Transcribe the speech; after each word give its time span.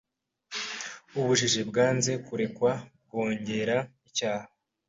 Ubujiji 1.19 1.61
Bwanze 1.69 2.11
Kurekwa 2.25 2.71
Bwongera 3.05 3.77
Icyaha 4.07 4.47